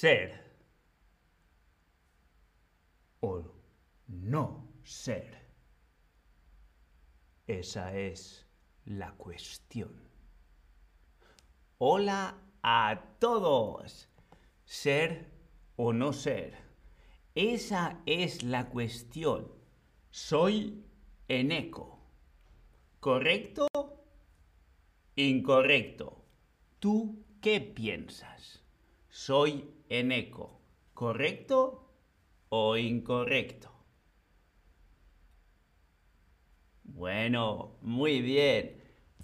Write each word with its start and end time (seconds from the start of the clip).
ser 0.00 0.30
o 3.18 3.42
no 4.06 4.68
ser. 4.84 5.36
Esa 7.48 7.96
es 7.98 8.46
la 8.84 9.10
cuestión. 9.14 9.90
Hola 11.78 12.38
a 12.62 13.02
todos. 13.18 14.08
Ser 14.64 15.32
o 15.74 15.92
no 15.92 16.12
ser. 16.12 16.54
Esa 17.34 18.00
es 18.06 18.44
la 18.44 18.68
cuestión. 18.68 19.50
Soy 20.10 20.84
eco. 21.26 21.98
¿Correcto? 23.00 23.66
Incorrecto. 25.16 26.24
¿Tú 26.78 27.24
qué 27.40 27.60
piensas? 27.60 28.67
Soy 29.20 29.68
eco. 29.88 30.60
¿Correcto 30.94 31.90
o 32.50 32.76
incorrecto? 32.76 33.68
Bueno, 36.84 37.78
muy 37.82 38.22
bien. 38.22 38.80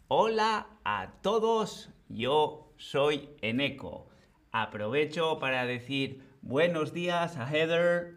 Hola 0.08 0.80
a 0.84 1.12
todos, 1.22 1.90
yo 2.08 2.72
soy 2.76 3.30
Eneco. 3.40 4.08
Aprovecho 4.50 5.38
para 5.38 5.64
decir 5.64 6.24
buenos 6.42 6.92
días 6.92 7.36
a 7.36 7.48
Heather, 7.48 8.16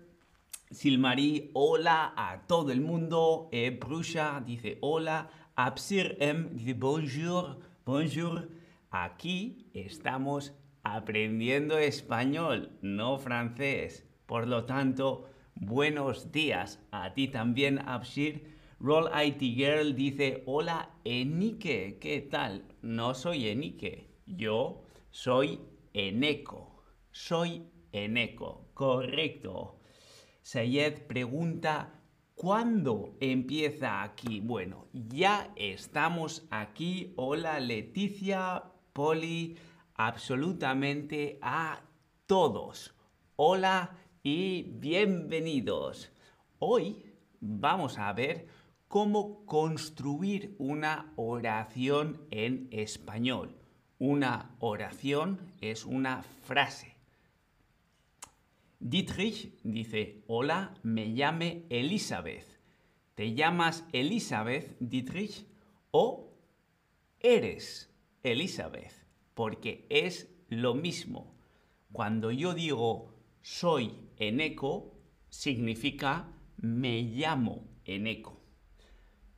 Silmarí, 0.72 1.52
hola 1.54 2.12
a 2.18 2.48
todo 2.48 2.72
el 2.72 2.82
mundo. 2.82 3.50
Eh, 3.52 3.70
Brusha 3.70 4.42
dice 4.44 4.80
hola. 4.82 5.30
Absir 5.56 6.18
M 6.20 6.50
dice 6.54 6.74
bonjour, 6.74 7.60
bonjour. 7.86 8.50
Aquí 8.90 9.70
estamos 9.76 10.54
aprendiendo 10.96 11.78
español, 11.78 12.72
no 12.82 13.18
francés. 13.20 14.08
Por 14.26 14.48
lo 14.48 14.66
tanto, 14.66 15.30
buenos 15.56 16.32
días 16.32 16.80
a 16.92 17.14
ti 17.14 17.28
también, 17.28 17.80
Absir. 17.80 18.56
Roll 18.80 19.10
IT 19.26 19.42
Girl 19.56 19.96
dice, 19.96 20.44
hola 20.46 20.92
Enike, 21.04 21.98
¿qué 22.00 22.22
tal? 22.22 22.64
No 22.82 23.16
soy 23.16 23.48
Enike, 23.50 24.12
yo 24.28 24.84
soy 25.10 25.60
Eneco. 25.94 26.84
Soy 27.12 27.64
Eneco, 27.92 28.70
correcto. 28.74 29.80
Sayed 30.44 31.08
pregunta, 31.08 32.02
¿cuándo 32.36 33.18
empieza 33.20 34.04
aquí? 34.04 34.40
Bueno, 34.40 34.88
ya 34.94 35.52
estamos 35.56 36.48
aquí. 36.52 37.14
Hola 37.18 37.60
Leticia, 37.60 38.64
Poli, 38.94 39.58
absolutamente 39.98 41.40
a 41.42 41.82
todos. 42.28 42.94
Hola 43.36 43.98
y 44.22 44.64
bienvenidos. 44.64 46.12
Hoy 46.60 47.04
vamos 47.42 47.98
a 47.98 48.14
ver 48.14 48.48
cómo 48.88 49.44
construir 49.46 50.56
una 50.60 51.12
oración 51.16 52.22
en 52.30 52.68
español. 52.72 53.58
Una 53.98 54.56
oración 54.60 55.54
es 55.62 55.84
una 55.84 56.22
frase. 56.22 56.96
Dietrich 58.80 59.60
dice, 59.64 60.24
hola, 60.28 60.76
me 60.84 61.14
llame 61.14 61.66
Elizabeth. 61.70 62.46
¿Te 63.16 63.34
llamas 63.34 63.84
Elizabeth, 63.92 64.78
Dietrich? 64.80 65.48
¿O 65.90 66.32
eres 67.20 67.92
Elizabeth? 68.22 69.07
Porque 69.38 69.86
es 69.92 70.34
lo 70.50 70.74
mismo. 70.74 71.38
Cuando 71.92 72.32
yo 72.32 72.56
digo 72.56 73.14
soy 73.44 73.94
eco, 74.18 74.96
significa 75.30 76.34
me 76.58 77.04
llamo 77.04 77.68
eco. 77.86 78.42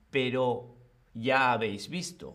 Pero 0.10 0.78
ya 1.14 1.52
habéis 1.52 1.90
visto, 1.90 2.34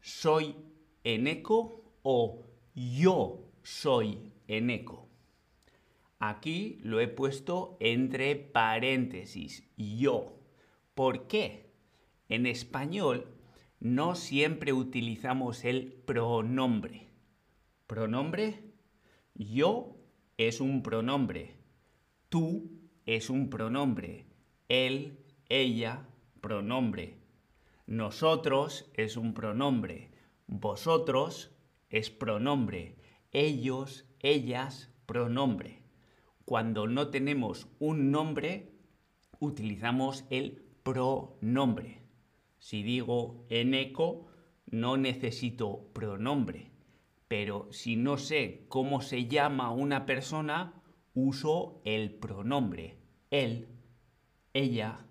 soy 0.00 0.54
eco 1.02 1.96
o 2.04 2.44
yo 2.76 3.40
soy 3.64 4.32
eco. 4.46 5.08
Aquí 6.20 6.78
lo 6.84 7.00
he 7.00 7.08
puesto 7.08 7.76
entre 7.80 8.36
paréntesis, 8.36 9.68
yo. 9.76 10.38
¿Por 10.94 11.26
qué? 11.26 11.72
En 12.28 12.46
español 12.46 13.26
no 13.82 14.14
siempre 14.14 14.72
utilizamos 14.72 15.64
el 15.64 15.92
pronombre. 15.92 17.08
¿Pronombre? 17.88 18.62
Yo 19.34 19.96
es 20.36 20.60
un 20.60 20.84
pronombre. 20.84 21.56
Tú 22.28 22.70
es 23.06 23.28
un 23.28 23.50
pronombre. 23.50 24.26
Él, 24.68 25.18
ella, 25.48 26.06
pronombre. 26.40 27.18
Nosotros 27.88 28.88
es 28.94 29.16
un 29.16 29.34
pronombre. 29.34 30.12
Vosotros 30.46 31.50
es 31.90 32.08
pronombre. 32.08 32.94
Ellos, 33.32 34.06
ellas, 34.20 34.92
pronombre. 35.06 35.82
Cuando 36.44 36.86
no 36.86 37.08
tenemos 37.08 37.66
un 37.80 38.12
nombre, 38.12 38.70
utilizamos 39.40 40.24
el 40.30 40.62
pronombre. 40.84 42.01
Si 42.62 42.84
digo 42.84 43.44
eco, 43.50 44.28
no 44.66 44.96
necesito 44.96 45.90
pronombre. 45.92 46.70
Pero 47.26 47.66
si 47.72 47.96
no 47.96 48.18
sé 48.18 48.66
cómo 48.68 49.00
se 49.00 49.26
llama 49.26 49.72
una 49.72 50.06
persona, 50.06 50.80
uso 51.12 51.82
el 51.84 52.14
pronombre. 52.14 52.98
Él, 53.32 53.66
ella, 54.54 55.04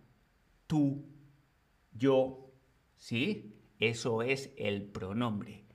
tú, 0.66 1.04
yo, 1.92 2.54
¿sí? 2.96 3.54
Eso 3.80 4.22
es 4.22 4.54
el 4.56 4.84
pronombre. 4.84 5.66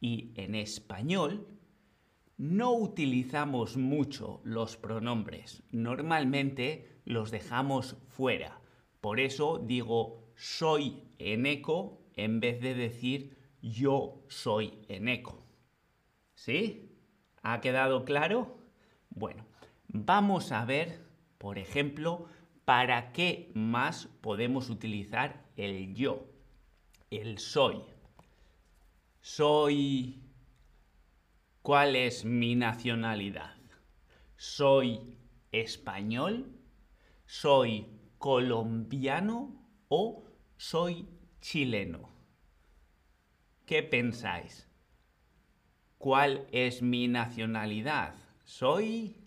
Y 0.00 0.30
en 0.36 0.54
español 0.54 1.48
no 2.36 2.74
utilizamos 2.74 3.76
mucho 3.76 4.40
los 4.44 4.76
pronombres. 4.76 5.64
Normalmente 5.72 7.00
los 7.04 7.32
dejamos 7.32 7.96
fuera. 8.06 8.60
Por 9.00 9.18
eso 9.18 9.58
digo 9.58 10.23
soy 10.36 11.02
eco 11.18 12.00
en 12.16 12.40
vez 12.40 12.60
de 12.60 12.74
decir 12.74 13.36
yo 13.62 14.24
soy 14.28 14.78
eco. 14.88 15.42
¿Sí? 16.34 16.90
¿Ha 17.42 17.60
quedado 17.60 18.04
claro? 18.04 18.58
Bueno, 19.10 19.46
vamos 19.88 20.52
a 20.52 20.64
ver, 20.64 21.04
por 21.38 21.58
ejemplo, 21.58 22.26
¿para 22.64 23.12
qué 23.12 23.50
más 23.54 24.08
podemos 24.20 24.70
utilizar 24.70 25.44
el 25.56 25.94
yo? 25.94 26.26
El 27.10 27.38
soy. 27.38 27.82
Soy... 29.20 30.20
¿Cuál 31.62 31.96
es 31.96 32.26
mi 32.26 32.54
nacionalidad? 32.56 33.56
¿Soy 34.36 35.16
español? 35.50 36.52
¿Soy 37.24 37.86
colombiano 38.18 39.64
soy 40.56 41.08
chileno? 41.40 42.08
¿Qué 43.66 43.82
pensáis? 43.82 44.68
¿Cuál 45.98 46.46
es 46.52 46.82
mi 46.82 47.08
nacionalidad? 47.08 48.14
¿Soy 48.44 49.24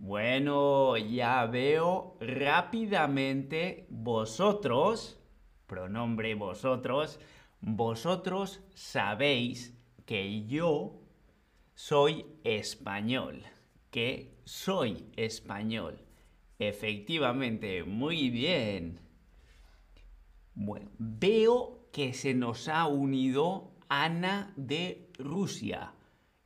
bueno, 0.00 0.96
ya 0.96 1.44
veo 1.44 2.16
rápidamente 2.20 3.86
vosotros, 3.90 5.20
pronombre 5.66 6.34
vosotros, 6.34 7.20
vosotros 7.60 8.62
sabéis 8.74 9.78
que 10.06 10.46
yo 10.46 11.02
soy 11.74 12.24
español, 12.44 13.42
que 13.90 14.38
soy 14.44 15.04
español. 15.16 15.98
Efectivamente, 16.58 17.84
muy 17.84 18.30
bien. 18.30 19.00
Bueno, 20.54 20.90
veo 20.98 21.88
que 21.92 22.12
se 22.12 22.34
nos 22.34 22.68
ha 22.68 22.86
unido 22.86 23.72
Ana 23.88 24.52
de 24.56 25.10
Rusia 25.18 25.94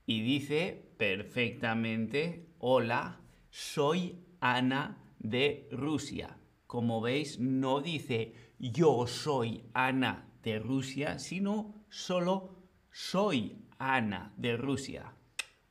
y 0.06 0.22
dice 0.22 0.90
perfectamente, 0.96 2.48
hola, 2.58 3.20
soy 3.50 4.18
Ana 4.40 4.98
de 5.18 5.68
Rusia. 5.70 6.38
Como 6.66 7.00
veis, 7.00 7.38
no 7.38 7.80
dice 7.80 8.34
yo 8.58 9.06
soy 9.06 9.64
Ana 9.74 10.28
de 10.42 10.58
Rusia, 10.58 11.18
sino 11.18 11.74
solo 11.88 12.56
soy 12.90 13.56
Ana 13.78 14.32
de 14.36 14.56
Rusia. 14.56 15.14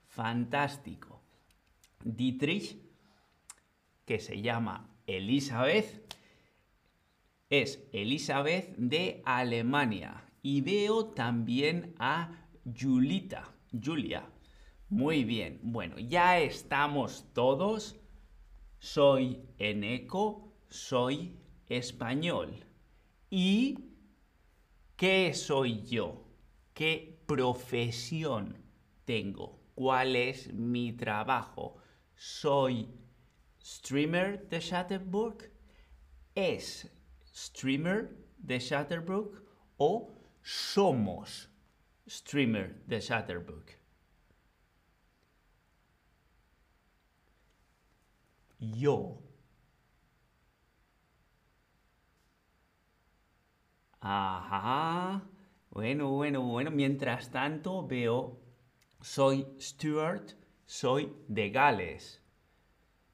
Fantástico. 0.07 1.21
Dietrich, 2.03 2.77
que 4.06 4.19
se 4.19 4.41
llama 4.41 4.89
Elizabeth, 5.07 6.12
es 7.62 7.88
Elizabeth 7.92 8.76
de 8.78 9.22
Alemania. 9.26 10.28
Y 10.42 10.62
veo 10.62 11.06
también 11.06 11.94
a 12.00 12.48
Julita, 12.66 13.54
Julia. 13.72 14.28
Muy 14.90 15.24
bien. 15.24 15.60
Bueno, 15.62 16.00
ya 16.00 16.40
estamos 16.40 17.32
todos. 17.32 17.96
Soy 18.80 19.40
eneco, 19.60 20.52
soy 20.68 21.38
español. 21.68 22.66
¿Y 23.30 23.78
qué 24.96 25.32
soy 25.36 25.84
yo? 25.84 26.26
¿Qué 26.74 27.22
profesión 27.28 28.58
tengo? 29.06 29.60
¿Cuál 29.76 30.16
es 30.16 30.52
mi 30.52 30.92
trabajo? 30.94 31.76
¿Soy 32.16 32.90
streamer 33.62 34.50
de 34.50 34.60
Shatterbrook? 34.60 35.44
¿Es 36.34 36.92
streamer 37.33 38.15
de 38.38 38.59
Shatterbrook? 38.59 39.41
¿O 39.77 40.13
somos 40.41 41.50
streamer 42.07 42.75
de 42.88 43.00
Shatterbrook? 43.00 43.71
Yo. 48.59 49.19
Ajá. 54.00 55.24
Bueno, 55.71 56.09
bueno, 56.12 56.41
bueno. 56.41 56.71
Mientras 56.71 57.31
tanto 57.31 57.85
veo, 57.88 58.39
soy 59.01 59.47
Stuart, 59.59 60.31
soy 60.65 61.12
de 61.27 61.50
Gales. 61.50 62.21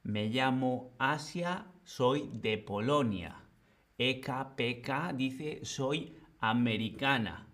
Me 0.04 0.28
llamo 0.30 0.94
Asia, 0.98 1.68
soy 1.84 2.30
de 2.34 2.58
Polonia. 2.58 3.49
EKPK 4.00 5.14
dice, 5.14 5.66
soy 5.66 6.16
americana. 6.40 7.46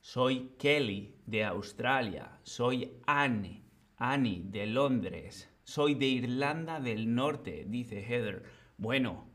Soy 0.00 0.50
Kelly 0.58 1.14
de 1.24 1.44
Australia. 1.44 2.40
Soy 2.42 2.98
Anne, 3.06 3.62
Annie 3.96 4.42
de 4.44 4.66
Londres. 4.66 5.48
Soy 5.62 5.94
de 5.94 6.06
Irlanda 6.06 6.80
del 6.80 7.14
Norte, 7.14 7.64
dice 7.68 8.00
Heather. 8.00 8.42
Bueno, 8.76 9.28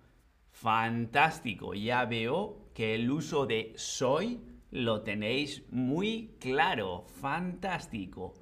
fantástico. 0.52 1.76
Ya 1.76 2.04
veo 2.04 2.70
que 2.74 2.96
el 2.96 3.10
uso 3.10 3.46
de 3.46 3.72
soy 3.78 4.42
lo 4.70 5.02
tenéis 5.02 5.64
muy 5.72 6.36
claro. 6.42 7.06
Fantástico. 7.22 8.34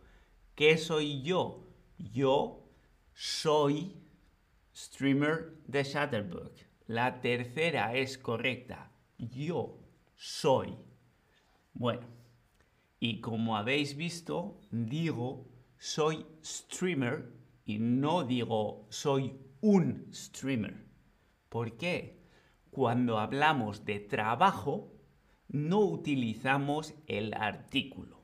¿Qué 0.55 0.79
soy 0.79 1.21
yo? 1.21 1.67
Yo 1.99 2.67
soy 3.13 3.93
streamer 4.73 5.57
de 5.67 5.83
Shutterbook. 5.83 6.70
La 6.87 7.21
tercera 7.21 7.95
es 7.95 8.17
correcta. 8.17 8.91
Yo 9.17 9.79
soy. 10.15 10.77
Bueno, 11.73 12.07
y 12.99 13.21
como 13.21 13.57
habéis 13.57 13.95
visto, 13.95 14.59
digo 14.71 15.47
soy 15.77 16.25
streamer 16.43 17.33
y 17.65 17.79
no 17.79 18.23
digo 18.23 18.85
soy 18.89 19.35
un 19.61 20.07
streamer. 20.13 20.85
¿Por 21.49 21.77
qué? 21.77 22.21
Cuando 22.69 23.17
hablamos 23.19 23.83
de 23.83 23.99
trabajo, 23.99 24.93
no 25.47 25.79
utilizamos 25.79 26.93
el 27.07 27.33
artículo. 27.33 28.21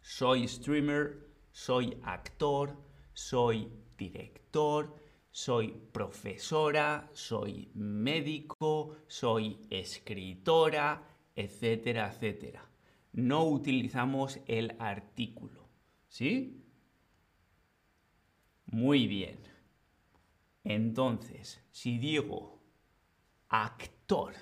Soy 0.00 0.48
streamer, 0.48 1.28
soy 1.52 1.98
actor, 2.02 2.76
soy 3.12 3.70
director, 3.96 4.96
soy 5.38 5.68
profesora, 5.92 7.08
soy 7.12 7.70
médico, 7.74 8.96
soy 9.06 9.60
escritora, 9.70 11.00
etcétera, 11.36 12.10
etcétera. 12.12 12.68
No 13.12 13.44
utilizamos 13.44 14.40
el 14.46 14.74
artículo. 14.80 15.68
¿Sí? 16.08 16.60
Muy 18.66 19.06
bien. 19.06 19.38
Entonces, 20.64 21.62
si 21.70 21.98
digo 21.98 22.60
actor, 23.48 24.34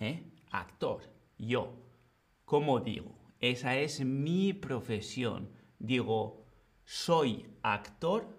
¿eh? 0.00 0.24
Actor, 0.50 1.02
yo, 1.38 1.74
¿cómo 2.44 2.80
digo? 2.80 3.14
Esa 3.38 3.76
es 3.76 4.04
mi 4.04 4.52
profesión. 4.52 5.48
Digo, 5.78 6.44
soy 6.84 7.46
actor, 7.62 8.37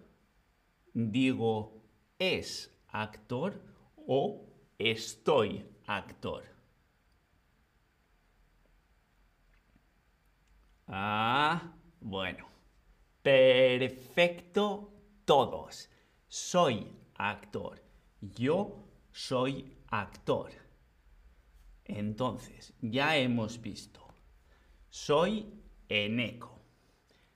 digo, 0.93 1.81
es 2.17 2.73
actor 2.89 3.61
o 3.95 4.45
estoy 4.77 5.65
actor. 5.85 6.43
Ah, 10.87 11.73
bueno. 11.99 12.49
Perfecto 13.21 14.91
todos. 15.25 15.89
Soy 16.27 16.87
actor. 17.15 17.81
Yo 18.21 18.87
soy 19.11 19.77
actor. 19.87 20.51
Entonces, 21.85 22.73
ya 22.81 23.17
hemos 23.17 23.61
visto. 23.61 24.07
Soy 24.89 25.45
eneco. 25.89 26.59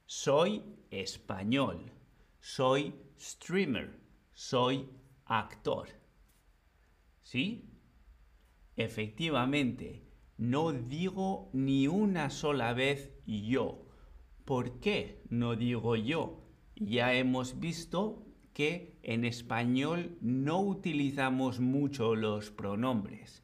Soy 0.05 0.63
español. 0.89 1.91
Soy 2.39 2.93
streamer. 3.23 3.99
Soy 4.33 4.89
actor. 5.25 5.87
¿Sí? 7.21 7.69
Efectivamente, 8.75 10.03
no 10.37 10.73
digo 10.73 11.49
ni 11.53 11.87
una 11.87 12.29
sola 12.29 12.73
vez 12.73 13.11
yo. 13.25 13.87
¿Por 14.45 14.79
qué 14.79 15.23
no 15.29 15.55
digo 15.55 15.95
yo? 15.95 16.43
ya 16.75 17.13
hemos 17.13 17.59
visto 17.59 18.25
que 18.53 18.99
en 19.03 19.25
español 19.25 20.17
no 20.21 20.59
utilizamos 20.61 21.59
mucho 21.59 22.15
los 22.15 22.51
pronombres. 22.51 23.43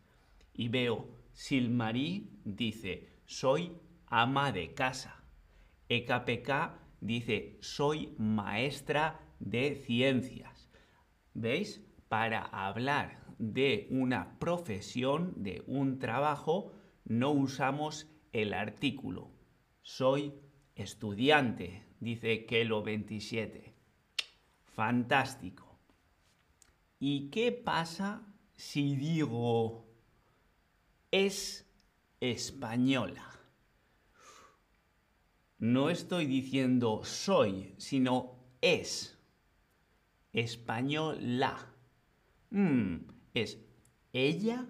Y 0.54 0.70
veo, 0.70 1.10
Silmarí 1.34 2.30
dice, 2.44 3.10
soy 3.26 3.72
ama 4.08 4.52
de 4.52 4.74
casa. 4.74 5.24
EKPK 5.88 6.80
dice, 7.02 7.58
soy 7.62 8.14
maestra 8.18 9.20
de 9.40 9.76
ciencias. 9.76 10.70
¿Veis? 11.34 11.82
Para 12.08 12.42
hablar 12.42 13.20
de 13.38 13.88
una 13.92 14.38
profesión, 14.40 15.34
de 15.38 15.64
un 15.68 16.00
trabajo, 16.00 16.74
no 17.06 17.32
usamos 17.32 18.08
el 18.34 18.54
artículo. 18.54 19.32
Soy 19.82 20.34
estudiante, 20.76 21.84
dice 22.00 22.46
Kelo 22.46 22.84
27. 22.84 23.74
Fantástico. 24.66 25.80
¿Y 27.00 27.30
qué 27.30 27.52
pasa 27.52 28.22
si 28.56 28.96
digo 28.96 29.86
es 31.12 31.66
española? 32.20 33.26
No 35.58 35.90
estoy 35.90 36.26
diciendo 36.26 37.02
soy, 37.04 37.74
sino 37.78 38.40
es. 38.62 39.19
Española. 40.34 41.74
Mm, 42.52 42.98
¿Es 43.34 43.60
ella? 44.14 44.66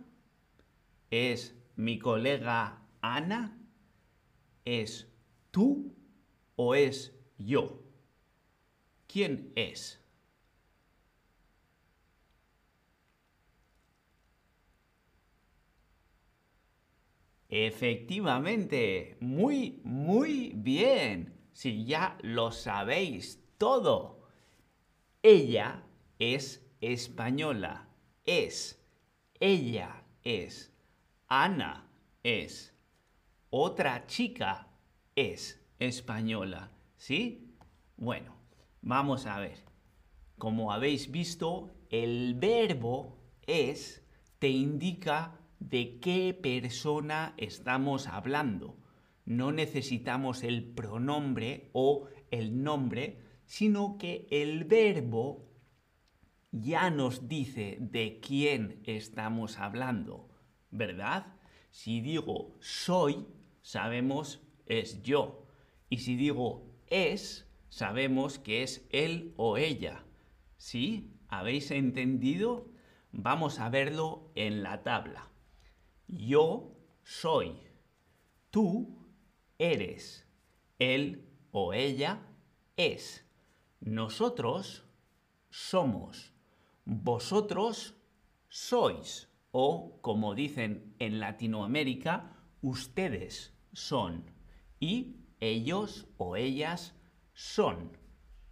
¿Es 1.11 1.55
mi 1.75 1.97
colega 1.99 2.81
Ana? 3.01 3.57
¿Es 4.65 5.07
tú 5.51 5.93
o 6.55 6.75
es 6.75 7.13
yo. 7.37 7.81
¿Quién 9.07 9.51
es? 9.55 9.99
Efectivamente, 17.49 19.17
muy, 19.19 19.81
muy 19.83 20.51
bien. 20.55 21.33
Si 21.51 21.83
ya 21.85 22.17
lo 22.21 22.51
sabéis 22.51 23.43
todo. 23.57 24.18
Ella 25.21 25.83
es 26.17 26.65
española. 26.79 27.89
Es. 28.23 28.81
Ella 29.37 30.05
es. 30.23 30.71
Ana 31.27 31.89
es. 32.23 32.73
Otra 33.49 34.07
chica 34.07 34.69
es 35.17 35.61
española. 35.77 36.71
¿Sí? 36.95 37.53
Bueno, 37.97 38.33
vamos 38.81 39.25
a 39.25 39.39
ver. 39.39 39.57
Como 40.37 40.71
habéis 40.71 41.11
visto, 41.11 41.69
el 41.89 42.35
verbo 42.35 43.17
es 43.45 44.05
te 44.39 44.47
indica 44.47 45.37
de 45.59 45.99
qué 45.99 46.33
persona 46.33 47.33
estamos 47.35 48.07
hablando. 48.07 48.77
No 49.25 49.51
necesitamos 49.51 50.43
el 50.43 50.63
pronombre 50.63 51.69
o 51.73 52.07
el 52.31 52.63
nombre, 52.63 53.28
sino 53.49 53.97
que 53.97 54.27
el 54.29 54.63
verbo 54.63 55.49
ya 56.51 56.91
nos 56.91 57.27
dice 57.27 57.77
de 57.81 58.19
quién 58.19 58.79
estamos 58.85 59.57
hablando, 59.57 60.29
¿verdad? 60.69 61.33
Si 61.71 61.99
digo 61.99 62.55
soy, 62.59 63.25
sabemos 63.63 64.39
es 64.67 65.01
yo. 65.01 65.47
Y 65.89 65.97
si 65.97 66.15
digo 66.15 66.71
es, 66.85 67.51
sabemos 67.69 68.37
que 68.37 68.61
es 68.61 68.87
él 68.91 69.33
o 69.35 69.57
ella. 69.57 70.05
¿Sí? 70.57 71.17
¿Habéis 71.27 71.71
entendido? 71.71 72.71
Vamos 73.11 73.57
a 73.57 73.69
verlo 73.69 74.31
en 74.35 74.61
la 74.61 74.83
tabla. 74.83 75.31
Yo 76.07 76.77
soy. 77.01 77.55
Tú 78.51 79.07
eres. 79.57 80.27
Él 80.77 81.27
o 81.49 81.73
ella 81.73 82.21
es. 82.77 83.25
Nosotros 83.79 84.83
somos. 85.49 86.33
Vosotros 86.85 87.95
sois. 88.49 89.29
O, 89.51 89.99
como 90.01 90.35
dicen 90.35 90.93
en 90.99 91.19
Latinoamérica, 91.19 92.35
ustedes 92.61 93.53
son. 93.73 94.25
Y 94.79 95.15
ellos 95.39 96.07
o 96.17 96.35
ellas 96.35 96.93
son. 97.33 97.97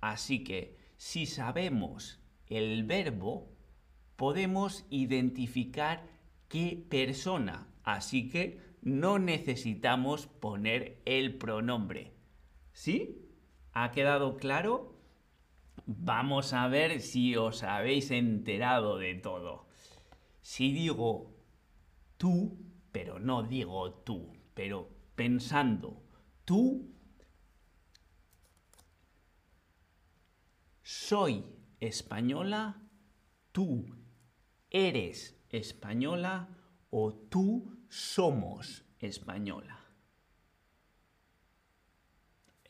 Así 0.01 0.43
que 0.43 0.77
si 0.97 1.25
sabemos 1.25 2.19
el 2.47 2.83
verbo, 2.83 3.51
podemos 4.15 4.85
identificar 4.89 6.07
qué 6.47 6.83
persona. 6.89 7.67
Así 7.83 8.29
que 8.29 8.59
no 8.81 9.19
necesitamos 9.19 10.27
poner 10.27 11.01
el 11.05 11.37
pronombre. 11.37 12.13
¿Sí? 12.71 13.29
¿Ha 13.73 13.91
quedado 13.91 14.37
claro? 14.37 14.96
Vamos 15.89 16.51
a 16.51 16.67
ver 16.67 16.99
si 16.99 17.37
os 17.37 17.63
habéis 17.63 18.11
enterado 18.11 18.97
de 18.97 19.15
todo. 19.15 19.69
Si 20.41 20.73
digo 20.73 21.33
tú, 22.17 22.59
pero 22.91 23.19
no 23.19 23.43
digo 23.43 23.93
tú, 23.93 24.35
pero 24.53 24.89
pensando 25.15 26.03
tú, 26.43 26.93
soy 30.83 31.45
española, 31.79 32.81
tú 33.53 33.85
eres 34.69 35.39
española 35.49 36.49
o 36.89 37.13
tú 37.13 37.77
somos 37.87 38.83
española. 38.99 39.79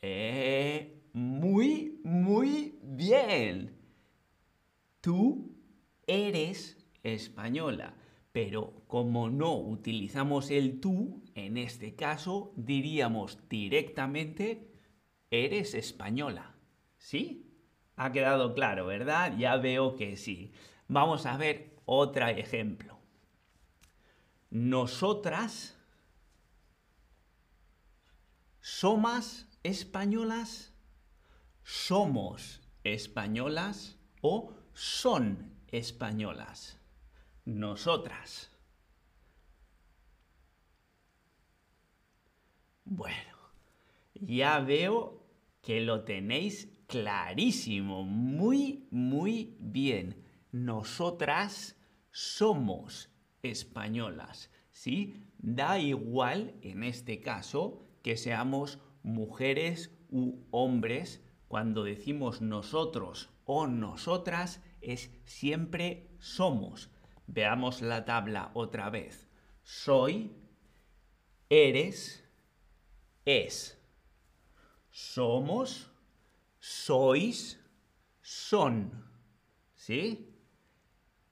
Eh, 0.00 1.02
muy, 1.12 2.00
muy 2.04 2.77
bien. 3.08 3.76
Tú 5.00 5.56
eres 6.06 6.76
española, 7.02 7.94
pero 8.32 8.82
como 8.86 9.30
no 9.30 9.56
utilizamos 9.56 10.50
el 10.50 10.80
tú, 10.80 11.22
en 11.34 11.56
este 11.56 11.94
caso 11.94 12.52
diríamos 12.56 13.38
directamente 13.48 14.70
eres 15.30 15.74
española. 15.74 16.54
¿Sí? 16.98 17.44
Ha 17.96 18.12
quedado 18.12 18.54
claro, 18.54 18.86
¿verdad? 18.86 19.36
Ya 19.38 19.56
veo 19.56 19.96
que 19.96 20.16
sí. 20.16 20.52
Vamos 20.88 21.26
a 21.26 21.36
ver 21.36 21.76
otro 21.84 22.26
ejemplo. 22.26 22.98
Nosotras 24.50 25.76
somos 28.60 29.46
españolas, 29.62 30.74
somos 31.62 32.67
españolas 32.84 33.98
o 34.20 34.54
son 34.72 35.52
españolas. 35.68 36.78
Nosotras. 37.44 38.50
Bueno, 42.84 43.36
ya 44.14 44.60
veo 44.60 45.26
que 45.60 45.80
lo 45.80 46.04
tenéis 46.04 46.68
clarísimo, 46.86 48.02
muy, 48.02 48.86
muy 48.90 49.56
bien. 49.60 50.24
Nosotras 50.52 51.76
somos 52.10 53.10
españolas, 53.42 54.50
¿sí? 54.70 55.22
Da 55.38 55.78
igual 55.78 56.54
en 56.62 56.82
este 56.82 57.20
caso 57.20 57.82
que 58.02 58.16
seamos 58.16 58.78
mujeres 59.02 59.94
u 60.10 60.36
hombres, 60.50 61.22
cuando 61.48 61.82
decimos 61.82 62.40
nosotros 62.42 63.30
o 63.44 63.66
nosotras 63.66 64.62
es 64.80 65.10
siempre 65.24 66.10
somos. 66.18 66.90
Veamos 67.26 67.82
la 67.82 68.04
tabla 68.04 68.50
otra 68.54 68.90
vez. 68.90 69.26
Soy, 69.62 70.32
eres, 71.48 72.24
es. 73.24 73.82
Somos, 74.90 75.90
sois, 76.58 77.60
son. 78.20 79.04
¿Sí? 79.74 80.34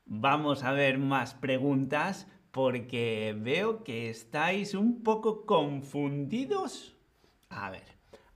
Vamos 0.07 0.63
a 0.63 0.73
ver 0.73 0.99
más 0.99 1.35
preguntas 1.35 2.27
porque 2.53 3.37
veo 3.39 3.85
que 3.85 4.09
estáis 4.09 4.75
un 4.75 5.03
poco 5.03 5.45
confundidos. 5.45 6.97
A 7.51 7.71
ver, 7.71 7.85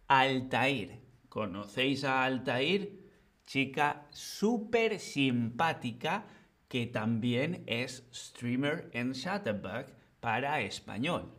Altair. 0.09 1.00
¿Conocéis 1.31 2.03
a 2.03 2.25
Altair? 2.25 2.99
Chica 3.47 4.09
súper 4.11 4.99
simpática 4.99 6.27
que 6.69 6.87
también 6.87 7.63
es 7.67 8.05
streamer 8.13 8.91
en 8.93 9.13
Shutterbug 9.13 9.87
para 10.19 10.61
español. 10.61 11.33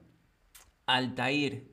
Altair, 0.86 1.72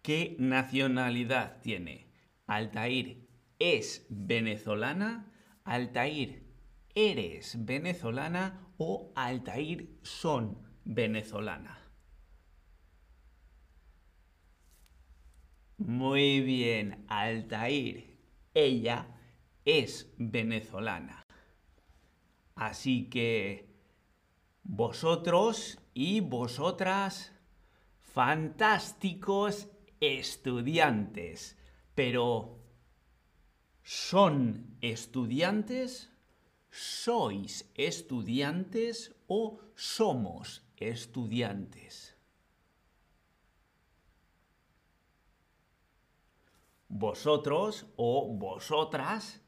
¿qué 0.00 0.36
nacionalidad 0.38 1.60
tiene? 1.60 2.08
Altair 2.46 3.28
es 3.58 4.06
venezolana. 4.08 5.30
Altair, 5.64 6.42
¿eres 6.94 7.62
venezolana 7.62 8.68
o 8.78 9.12
Altair 9.14 9.98
son 10.02 10.58
venezolana? 10.84 11.81
Muy 15.86 16.40
bien, 16.42 17.04
Altair. 17.08 18.16
Ella 18.54 19.08
es 19.64 20.12
venezolana. 20.16 21.26
Así 22.54 23.10
que 23.10 23.68
vosotros 24.62 25.80
y 25.92 26.20
vosotras, 26.20 27.32
fantásticos 27.98 29.68
estudiantes. 29.98 31.58
Pero, 31.96 32.60
¿son 33.82 34.76
estudiantes? 34.80 36.12
¿Sois 36.70 37.68
estudiantes 37.74 39.16
o 39.26 39.58
somos 39.74 40.62
estudiantes? 40.76 42.11
Vosotros 46.94 47.86
o 47.96 48.36
vosotras 48.36 49.40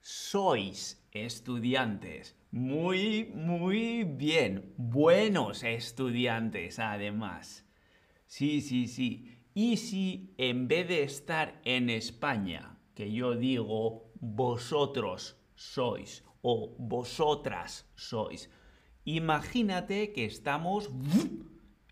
sois 0.00 1.00
estudiantes. 1.12 2.34
Muy, 2.50 3.30
muy 3.32 4.02
bien. 4.02 4.74
Buenos 4.76 5.62
estudiantes, 5.62 6.80
además. 6.80 7.64
Sí, 8.26 8.60
sí, 8.60 8.88
sí. 8.88 9.30
Y 9.54 9.76
si 9.76 10.34
en 10.38 10.66
vez 10.66 10.88
de 10.88 11.04
estar 11.04 11.60
en 11.64 11.88
España, 11.88 12.76
que 12.96 13.12
yo 13.12 13.36
digo 13.36 14.10
vosotros 14.18 15.36
sois 15.54 16.24
o 16.42 16.74
vosotras 16.80 17.88
sois, 17.94 18.50
imagínate 19.04 20.12
que 20.12 20.24
estamos 20.24 20.90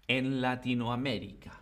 en 0.08 0.40
Latinoamérica 0.40 1.59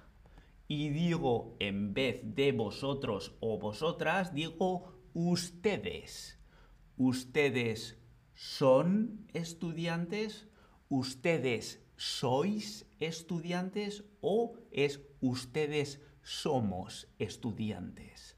y 0.68 0.90
digo 0.90 1.56
en 1.58 1.94
vez 1.94 2.20
de 2.22 2.52
vosotros 2.52 3.34
o 3.40 3.58
vosotras, 3.58 4.34
digo 4.34 5.00
ustedes. 5.14 6.38
¿Ustedes 6.98 7.98
son 8.34 9.26
estudiantes? 9.32 10.46
¿Ustedes 10.90 11.82
sois 11.96 12.86
estudiantes? 13.00 14.04
¿O 14.20 14.58
es 14.70 15.00
ustedes 15.20 16.02
somos 16.22 17.08
estudiantes? 17.18 18.36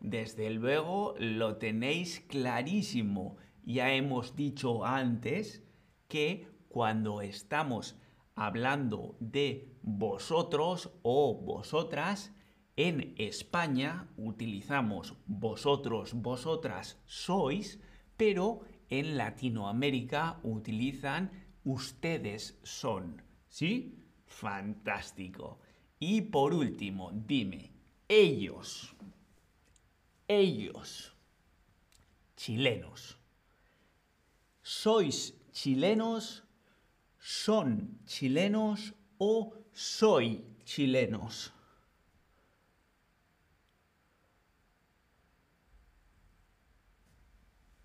Desde 0.00 0.50
luego 0.50 1.14
lo 1.18 1.56
tenéis 1.56 2.20
clarísimo 2.28 3.36
ya 3.64 3.92
hemos 3.92 4.36
dicho 4.36 4.84
antes 4.84 5.62
que 6.08 6.48
cuando 6.68 7.20
estamos 7.20 7.96
hablando 8.34 9.16
de 9.20 9.76
vosotros 9.82 10.90
o 11.02 11.34
vosotras, 11.34 12.32
en 12.76 13.14
España 13.18 14.08
utilizamos 14.16 15.14
vosotros, 15.26 16.14
vosotras 16.14 16.98
sois, 17.04 17.78
pero 18.16 18.60
en 18.88 19.16
Latinoamérica 19.16 20.40
utilizan 20.42 21.30
ustedes 21.64 22.58
son. 22.62 23.22
¿Sí? 23.48 23.98
Fantástico. 24.26 25.60
Y 25.98 26.22
por 26.22 26.54
último, 26.54 27.10
dime, 27.12 27.70
ellos, 28.08 28.96
ellos, 30.26 31.14
chilenos. 32.34 33.21
¿Sois 34.62 35.34
chilenos? 35.52 36.44
¿Son 37.18 37.98
chilenos 38.06 38.94
o 39.18 39.52
soy 39.72 40.44
chilenos? 40.64 41.52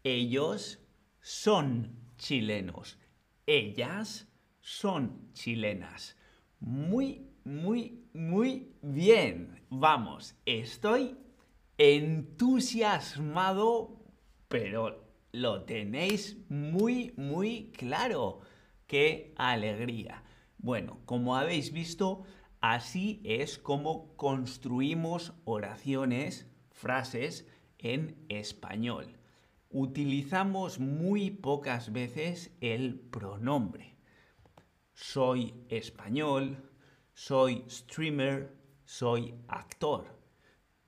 Ellos 0.03 0.79
son 1.21 1.95
chilenos. 2.17 2.97
Ellas 3.45 4.27
son 4.61 5.31
chilenas. 5.33 6.15
Muy, 6.59 7.27
muy, 7.43 8.03
muy 8.13 8.71
bien. 8.81 9.61
Vamos, 9.69 10.33
estoy 10.45 11.17
entusiasmado, 11.77 13.99
pero 14.47 15.06
lo 15.41 15.63
tenéis 15.63 16.37
muy, 16.49 17.13
muy 17.17 17.71
claro. 17.71 18.41
¡Qué 18.87 19.33
alegría! 19.37 20.23
Bueno, 20.57 20.99
como 21.05 21.35
habéis 21.35 21.71
visto, 21.71 22.23
así 22.61 23.21
es 23.23 23.57
como 23.57 24.15
construimos 24.15 25.33
oraciones, 25.45 26.47
frases 26.71 27.47
en 27.77 28.25
español 28.29 29.17
utilizamos 29.69 30.79
muy 30.79 31.29
pocas 31.29 31.91
veces 31.91 32.55
el 32.61 32.99
pronombre. 32.99 33.97
Soy 34.93 35.53
español, 35.69 36.71
soy 37.13 37.65
streamer, 37.69 38.55
soy 38.85 39.35
actor. 39.47 40.17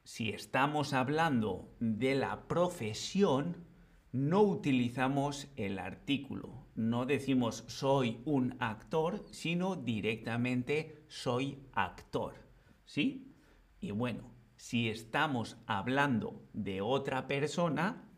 Si 0.03 0.29
estamos 0.29 0.93
hablando 0.93 1.75
de 1.79 2.15
la 2.15 2.47
profesión, 2.47 3.68
no 4.11 4.41
utilizamos 4.41 5.47
el 5.55 5.79
artículo. 5.79 6.65
No 6.75 7.05
decimos 7.05 7.63
soy 7.67 8.21
un 8.25 8.55
actor, 8.59 9.25
sino 9.31 9.75
directamente 9.75 11.03
soy 11.07 11.59
actor. 11.73 12.35
¿Sí? 12.85 13.35
Y 13.79 13.91
bueno, 13.91 14.31
si 14.55 14.89
estamos 14.89 15.57
hablando 15.67 16.43
de 16.53 16.81
otra 16.81 17.27
persona, 17.27 18.09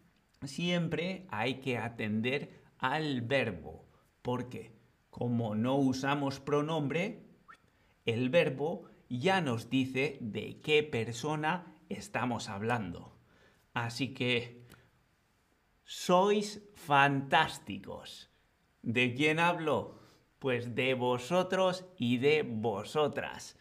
siempre 0.43 1.27
hay 1.29 1.55
que 1.55 1.77
atender 1.77 2.63
al 2.77 3.21
verbo, 3.21 3.85
porque 4.21 4.75
como 5.09 5.55
no 5.55 5.75
usamos 5.75 6.39
pronombre, 6.39 7.27
el 8.05 8.29
verbo 8.29 8.85
ya 9.09 9.41
nos 9.41 9.69
dice 9.69 10.17
de 10.21 10.61
qué 10.61 10.83
persona 10.83 11.75
estamos 11.89 12.49
hablando. 12.49 13.19
Así 13.73 14.13
que 14.13 14.60
sois 15.91 16.63
fantásticos. 16.73 18.29
¿De 18.81 19.13
quién 19.13 19.39
hablo? 19.39 19.99
Pues 20.39 20.73
de 20.73 20.93
vosotros 20.93 21.83
y 21.97 22.17
de 22.17 22.43
vosotras. 22.43 23.59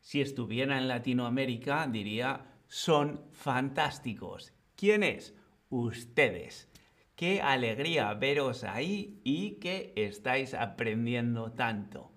Si 0.00 0.20
estuviera 0.20 0.76
en 0.76 0.88
Latinoamérica 0.88 1.86
diría 1.86 2.46
son 2.66 3.22
fantásticos. 3.30 4.52
¿Quién 4.74 5.04
es? 5.04 5.36
ustedes. 5.70 6.68
Qué 7.14 7.40
alegría 7.40 8.12
veros 8.14 8.64
ahí 8.64 9.20
y 9.22 9.52
que 9.60 9.92
estáis 9.94 10.54
aprendiendo 10.54 11.52
tanto. 11.52 12.10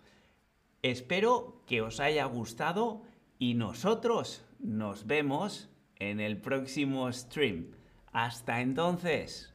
Espero 0.81 1.61
que 1.67 1.83
os 1.83 1.99
haya 1.99 2.25
gustado 2.25 3.03
y 3.37 3.53
nosotros 3.53 4.43
nos 4.57 5.05
vemos 5.05 5.69
en 5.97 6.19
el 6.19 6.41
próximo 6.41 7.13
stream. 7.13 7.79
Hasta 8.13 8.59
entonces, 8.59 9.53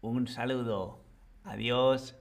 un 0.00 0.26
saludo. 0.26 1.00
Adiós. 1.44 2.19